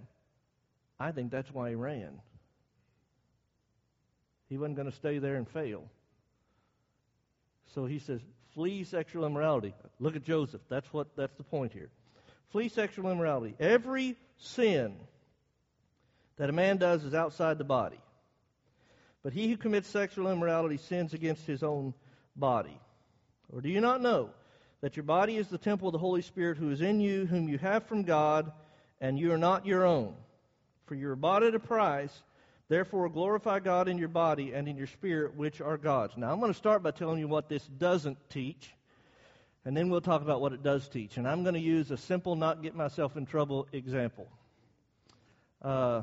[0.98, 2.20] I think that's why he ran.
[4.48, 5.84] He wasn't going to stay there and fail.
[7.74, 8.20] So he says,
[8.54, 9.74] flee sexual immorality.
[10.00, 10.62] Look at Joseph.
[10.68, 11.90] That's what that's the point here.
[12.50, 13.54] Flee sexual immorality.
[13.60, 14.96] Every sin
[16.36, 18.00] that a man does is outside the body.
[19.22, 21.92] But he who commits sexual immorality sins against his own
[22.38, 22.78] body.
[23.52, 24.30] Or do you not know
[24.80, 27.48] that your body is the temple of the Holy Spirit who is in you, whom
[27.48, 28.52] you have from God,
[29.00, 30.14] and you are not your own?
[30.86, 32.12] For you are bought at a price.
[32.68, 36.16] Therefore, glorify God in your body and in your spirit, which are God's.
[36.16, 38.74] Now, I'm going to start by telling you what this doesn't teach,
[39.64, 41.16] and then we'll talk about what it does teach.
[41.16, 44.28] And I'm going to use a simple, not get myself in trouble example.
[45.62, 46.02] Uh,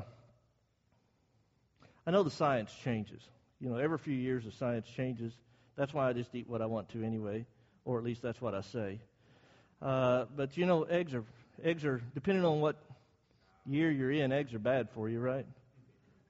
[2.06, 3.22] I know the science changes.
[3.60, 5.32] You know, every few years the science changes.
[5.76, 7.44] That's why I just eat what I want to anyway,
[7.84, 8.98] or at least that's what I say.
[9.80, 11.24] Uh, but you know, eggs are
[11.62, 12.76] eggs are depending on what
[13.66, 14.32] year you're in.
[14.32, 15.46] Eggs are bad for you, right?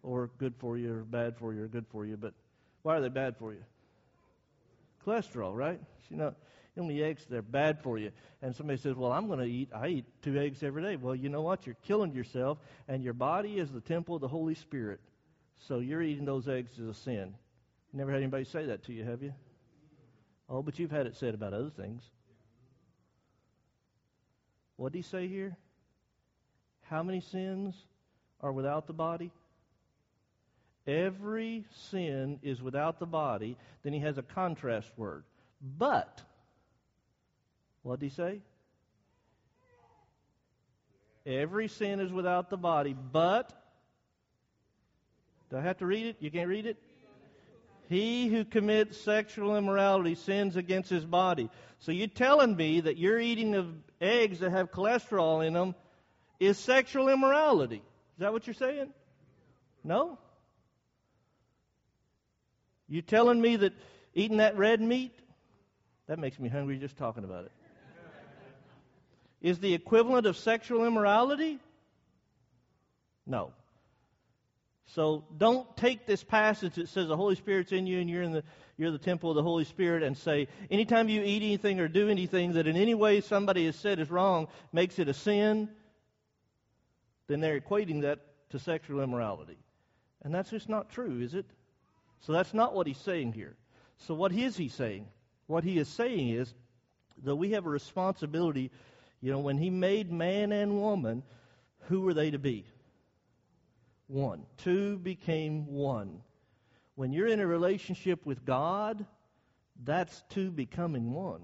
[0.03, 2.17] Or good for you, or bad for you, or good for you.
[2.17, 2.35] But
[2.83, 3.63] why are they bad for you?
[5.05, 5.81] Cholesterol, right?
[6.11, 6.35] You know,
[6.79, 8.11] only eggs they're bad for you.
[8.43, 9.71] And somebody says, "Well, I'm going to eat.
[9.73, 11.67] I eat two eggs every day." Well, you know what?
[11.67, 15.01] You're killing yourself, and your body is the temple of the Holy Spirit.
[15.69, 17.35] So you're eating those eggs is a sin.
[17.97, 19.33] Never had anybody say that to you, have you?
[20.51, 22.03] Oh, but you've had it said about other things.
[24.77, 25.57] What did he say here?
[26.83, 27.75] How many sins
[28.43, 29.31] are without the body?
[30.87, 33.57] Every sin is without the body.
[33.83, 35.25] Then he has a contrast word.
[35.79, 36.21] But,
[37.83, 38.41] what did he say?
[41.25, 43.51] Every sin is without the body, but,
[45.49, 46.17] do I have to read it?
[46.21, 46.77] You can't read it?
[47.89, 51.49] He who commits sexual immorality sins against his body.
[51.79, 53.69] So you're telling me that you're eating of
[54.01, 55.75] eggs that have cholesterol in them
[56.41, 57.77] is sexual immorality.
[57.77, 58.93] Is that what you're saying?
[59.85, 60.19] No?
[62.89, 63.73] You're telling me that
[64.15, 65.13] eating that red meat,
[66.07, 67.53] that makes me hungry just talking about it,
[69.41, 71.59] is the equivalent of sexual immorality?
[73.27, 73.53] No.
[74.87, 78.33] So don't take this passage that says the Holy Spirit's in you and you're in
[78.33, 78.45] the
[78.77, 82.09] you're the temple of the Holy Spirit and say anytime you eat anything or do
[82.09, 85.71] anything that in any way somebody has said is wrong makes it a sin,
[87.27, 88.21] then they're equating that
[88.51, 89.57] to sexual immorality.
[90.23, 91.47] And that's just not true, is it?
[92.21, 93.57] So that's not what he's saying here.
[93.99, 95.07] So what is he saying?
[95.47, 96.53] What he is saying is
[97.25, 98.71] that we have a responsibility,
[99.21, 101.23] you know, when he made man and woman,
[101.89, 102.67] who were they to be?
[104.09, 104.45] One.
[104.59, 106.21] Two became one.
[106.95, 109.05] When you're in a relationship with God,
[109.85, 111.43] that's two becoming one.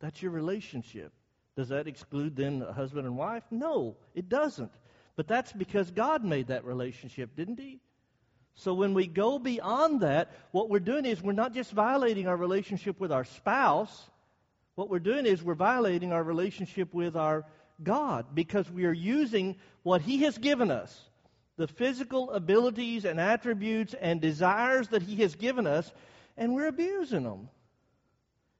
[0.00, 1.12] That's your relationship.
[1.56, 3.44] Does that exclude then a husband and wife?
[3.50, 4.72] No, it doesn't.
[5.16, 7.80] But that's because God made that relationship, didn't He?
[8.54, 12.36] So when we go beyond that, what we're doing is we're not just violating our
[12.36, 14.10] relationship with our spouse.
[14.74, 17.46] What we're doing is we're violating our relationship with our
[17.82, 21.08] God because we are using what He has given us
[21.56, 25.92] the physical abilities and attributes and desires that He has given us,
[26.36, 27.48] and we're abusing them.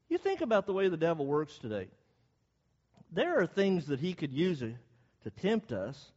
[0.09, 1.89] You think about the way the devil works today.
[3.13, 6.13] There are things that he could use to tempt us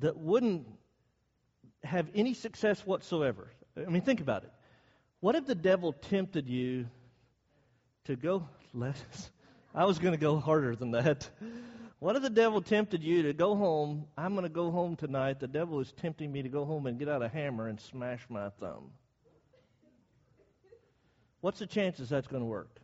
[0.00, 0.66] that wouldn't
[1.82, 3.50] have any success whatsoever.
[3.76, 4.52] I mean, think about it.
[5.20, 6.86] What if the devil tempted you
[8.04, 9.30] to go less?
[9.74, 11.28] I was going to go harder than that.
[12.04, 14.04] What if the devil tempted you to go home?
[14.18, 15.40] I'm going to go home tonight.
[15.40, 18.20] The devil is tempting me to go home and get out a hammer and smash
[18.28, 18.90] my thumb.
[21.40, 22.78] What's the chances that's going to work?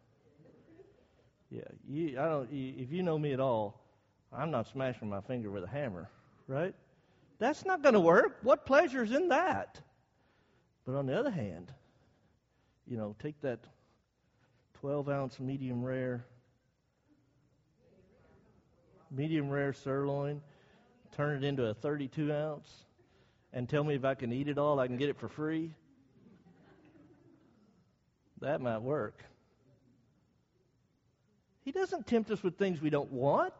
[1.50, 2.50] Yeah, you, I don't.
[2.50, 3.84] You, if you know me at all,
[4.32, 6.08] I'm not smashing my finger with a hammer,
[6.46, 6.74] right?
[7.38, 8.38] That's not going to work.
[8.40, 9.82] What pleasure's in that?
[10.86, 11.70] But on the other hand,
[12.86, 13.60] you know, take that
[14.80, 16.24] 12 ounce medium rare
[19.10, 20.40] medium rare sirloin,
[21.12, 22.68] turn it into a 32 ounce,
[23.52, 25.74] and tell me if I can eat it all, I can get it for free?
[28.40, 29.24] That might work.
[31.62, 33.52] He doesn't tempt us with things we don't want.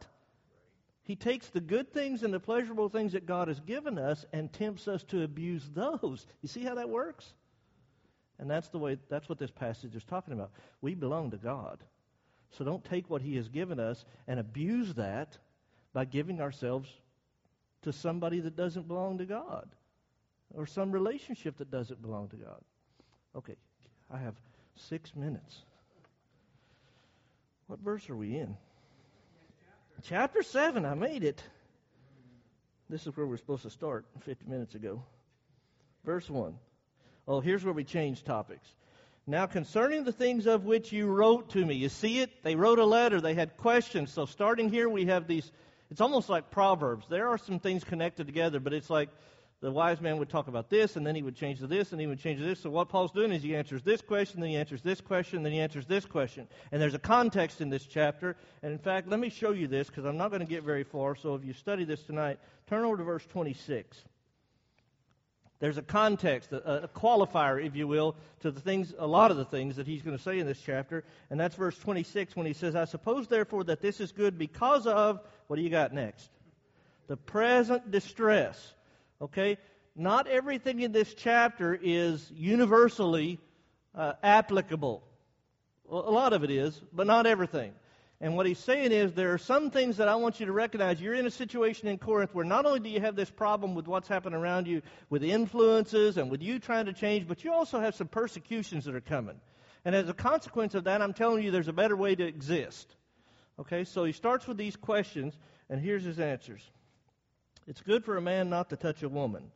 [1.02, 4.52] He takes the good things and the pleasurable things that God has given us and
[4.52, 6.26] tempts us to abuse those.
[6.40, 7.32] You see how that works?
[8.38, 10.50] And that's the way that's what this passage is talking about.
[10.80, 11.78] We belong to God.
[12.56, 15.36] So don't take what He has given us and abuse that
[15.92, 16.88] by giving ourselves
[17.82, 19.68] to somebody that doesn't belong to God
[20.54, 22.60] or some relationship that doesn't belong to God.
[23.36, 23.56] Okay,
[24.10, 24.34] I have
[24.74, 25.62] six minutes.
[27.68, 28.56] What verse are we in?
[30.02, 31.42] Chapter 7, I made it.
[32.88, 35.02] This is where we're supposed to start 50 minutes ago.
[36.04, 36.54] Verse 1.
[37.28, 38.66] Oh, here's where we change topics.
[39.26, 42.42] Now, concerning the things of which you wrote to me, you see it?
[42.42, 44.12] They wrote a letter, they had questions.
[44.12, 45.50] So, starting here, we have these,
[45.90, 47.06] it's almost like Proverbs.
[47.08, 49.10] There are some things connected together, but it's like
[49.60, 52.00] the wise man would talk about this, and then he would change to this, and
[52.00, 52.60] he would change to this.
[52.60, 55.52] So, what Paul's doing is he answers this question, then he answers this question, then
[55.52, 56.48] he answers this question.
[56.72, 58.36] And there's a context in this chapter.
[58.62, 60.84] And in fact, let me show you this because I'm not going to get very
[60.84, 61.14] far.
[61.14, 63.98] So, if you study this tonight, turn over to verse 26.
[65.60, 69.36] There's a context, a, a, qualifier, if you will, to the things, a lot of
[69.36, 71.04] the things that he's going to say in this chapter.
[71.28, 74.86] And that's verse 26 when he says, I suppose therefore that this is good because
[74.86, 76.30] of, what do you got next?
[77.08, 78.74] The present distress.
[79.20, 79.58] Okay?
[79.94, 83.38] Not everything in this chapter is universally
[83.94, 85.02] uh, applicable.
[85.90, 87.72] A lot of it is, but not everything.
[88.22, 91.00] And what he's saying is there are some things that I want you to recognize.
[91.00, 93.88] You're in a situation in Corinth where not only do you have this problem with
[93.88, 97.80] what's happening around you, with influences and with you trying to change, but you also
[97.80, 99.40] have some persecutions that are coming.
[99.86, 102.94] And as a consequence of that, I'm telling you there's a better way to exist.
[103.58, 105.34] Okay, so he starts with these questions,
[105.70, 106.62] and here's his answers.
[107.66, 109.50] It's good for a man not to touch a woman.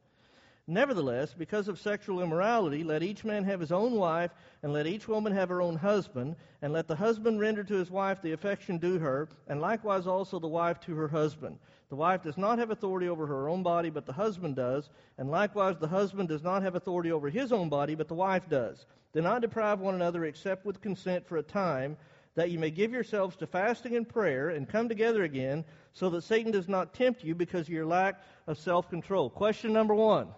[0.66, 4.30] Nevertheless, because of sexual immorality, let each man have his own wife,
[4.62, 7.90] and let each woman have her own husband, and let the husband render to his
[7.90, 11.58] wife the affection due her, and likewise also the wife to her husband.
[11.90, 14.88] The wife does not have authority over her own body, but the husband does,
[15.18, 18.48] and likewise the husband does not have authority over his own body, but the wife
[18.48, 18.86] does.
[19.12, 21.98] Do not deprive one another except with consent for a time,
[22.36, 25.62] that you may give yourselves to fasting and prayer, and come together again,
[25.92, 29.28] so that Satan does not tempt you because of your lack of self control.
[29.28, 30.28] Question number one.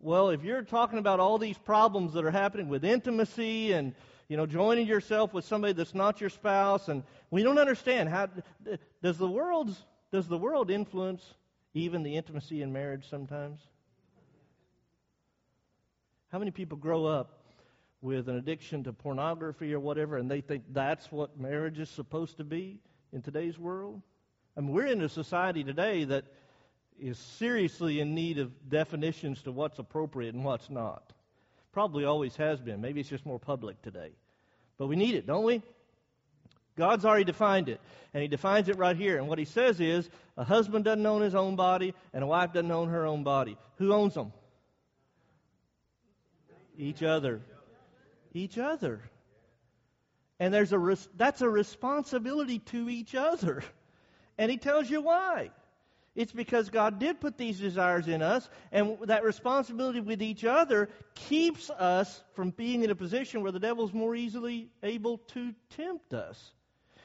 [0.00, 3.94] Well, if you're talking about all these problems that are happening with intimacy and
[4.28, 8.28] you know joining yourself with somebody that's not your spouse, and we don't understand how
[9.02, 9.74] does the world
[10.12, 11.22] does the world influence
[11.74, 13.60] even the intimacy in marriage sometimes?
[16.28, 17.44] How many people grow up
[18.02, 22.36] with an addiction to pornography or whatever, and they think that's what marriage is supposed
[22.38, 22.80] to be
[23.12, 24.02] in today's world?
[24.56, 26.24] I mean, we're in a society today that
[27.00, 31.12] is seriously in need of definitions to what's appropriate and what's not.
[31.72, 32.80] Probably always has been.
[32.80, 34.12] Maybe it's just more public today.
[34.78, 35.62] But we need it, don't we?
[36.76, 37.80] God's already defined it,
[38.12, 39.18] and He defines it right here.
[39.18, 42.52] And what He says is a husband doesn't own his own body, and a wife
[42.52, 43.56] doesn't own her own body.
[43.76, 44.32] Who owns them?
[46.78, 47.40] Each other.
[48.34, 49.00] Each other.
[50.38, 53.62] And there's a res- that's a responsibility to each other.
[54.38, 55.50] And He tells you why.
[56.16, 60.88] It's because God did put these desires in us, and that responsibility with each other
[61.14, 66.14] keeps us from being in a position where the devil's more easily able to tempt
[66.14, 66.52] us.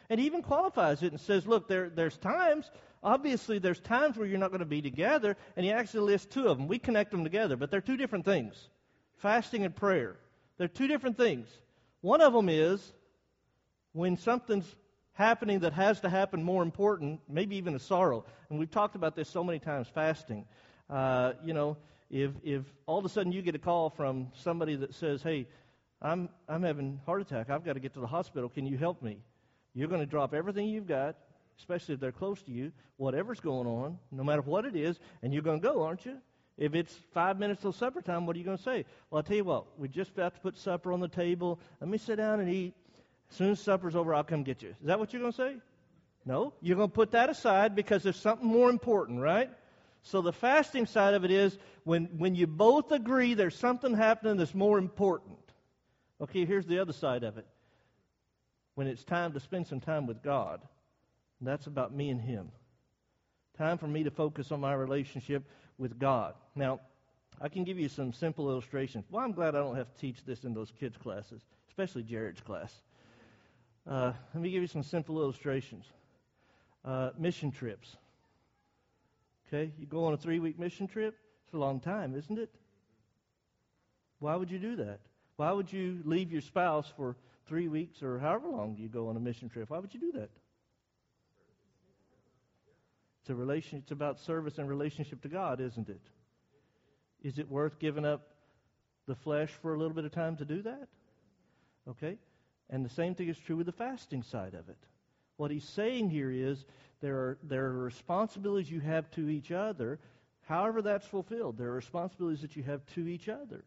[0.10, 2.72] And even qualifies it and says, look, there, there's times,
[3.04, 6.48] obviously, there's times where you're not going to be together, and he actually lists two
[6.48, 6.70] of them.
[6.70, 8.56] We connect them together, but they're two different things
[9.18, 10.16] fasting and prayer.
[10.58, 11.48] They're two different things.
[12.00, 12.94] One of them is
[13.94, 14.66] when something's
[15.14, 18.26] happening that has to happen more important, maybe even a sorrow.
[18.50, 20.46] And we've talked about this so many times fasting.
[20.90, 21.78] Uh, you know,
[22.10, 25.48] if, if all of a sudden you get a call from somebody that says, hey,
[26.02, 29.02] I'm, I'm having heart attack, I've got to get to the hospital, can you help
[29.02, 29.20] me?
[29.74, 31.16] You're going to drop everything you've got,
[31.60, 35.34] especially if they're close to you, whatever's going on, no matter what it is, and
[35.34, 36.18] you're going to go, aren't you?
[36.58, 38.86] If it's five minutes till supper time, what are you going to say?
[39.10, 41.60] Well, I'll tell you what, we just about to put supper on the table.
[41.80, 42.74] Let me sit down and eat.
[43.32, 44.70] As soon as supper's over, I'll come get you.
[44.70, 45.56] Is that what you're going to say?
[46.26, 46.54] No.
[46.62, 49.50] You're going to put that aside because there's something more important, right?
[50.04, 54.38] So the fasting side of it is when, when you both agree there's something happening
[54.38, 55.38] that's more important.
[56.20, 57.48] Okay, here's the other side of it.
[58.76, 60.62] When it's time to spend some time with God,
[61.40, 62.52] that's about me and Him.
[63.58, 65.44] Time for me to focus on my relationship
[65.78, 66.34] with God.
[66.56, 66.80] Now,
[67.40, 69.06] I can give you some simple illustrations.
[69.10, 72.42] Well, I'm glad I don't have to teach this in those kids' classes, especially Jared's
[72.42, 72.74] class.
[73.88, 75.86] Uh, let me give you some simple illustrations.
[76.86, 77.96] Uh, mission trips.
[79.48, 81.16] Okay, you go on a three week mission trip,
[81.46, 82.50] it's a long time, isn't it?
[84.20, 85.00] Why would you do that?
[85.36, 87.16] Why would you leave your spouse for
[87.48, 89.70] three weeks or however long you go on a mission trip?
[89.70, 90.30] Why would you do that?
[93.22, 93.80] It's a relation.
[93.80, 96.02] It's about service and relationship to God, isn't it?
[97.24, 98.28] Is it worth giving up
[99.08, 100.88] the flesh for a little bit of time to do that?
[101.90, 102.18] Okay.
[102.72, 104.78] And the same thing is true with the fasting side of it.
[105.36, 106.64] What he's saying here is
[107.02, 110.00] there are, there are responsibilities you have to each other,
[110.48, 111.58] however that's fulfilled.
[111.58, 113.66] There are responsibilities that you have to each other.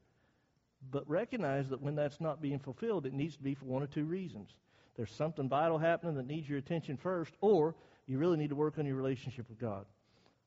[0.91, 3.87] But recognize that when that's not being fulfilled, it needs to be for one or
[3.87, 4.51] two reasons.
[4.97, 7.75] There's something vital happening that needs your attention first, or
[8.07, 9.85] you really need to work on your relationship with God.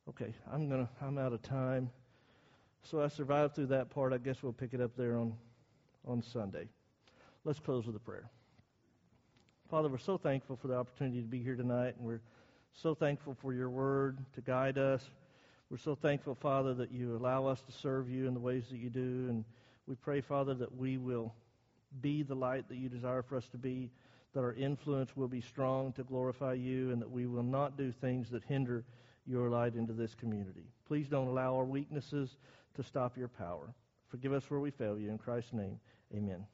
[0.10, 1.89] Okay, I'm gonna I'm out of time.
[2.84, 4.14] So I survived through that part.
[4.14, 5.34] I guess we'll pick it up there on
[6.05, 6.70] on Sunday.
[7.43, 8.30] Let's close with a prayer.
[9.70, 12.22] Father, we're so thankful for the opportunity to be here tonight, and we're
[12.72, 15.03] so thankful for your word to guide us.
[15.70, 18.78] We're so thankful, Father, that you allow us to serve you in the ways that
[18.78, 19.28] you do.
[19.28, 19.43] And
[19.86, 21.34] we pray, Father, that we will
[21.99, 23.91] be the light that you desire for us to be,
[24.34, 27.91] that our influence will be strong to glorify you, and that we will not do
[27.91, 28.86] things that hinder
[29.26, 30.63] your light into this community.
[30.88, 32.38] Please don't allow our weaknesses
[32.76, 33.74] to stop your power.
[34.07, 35.09] Forgive us where we fail you.
[35.09, 35.78] In Christ's name,
[36.15, 36.45] amen.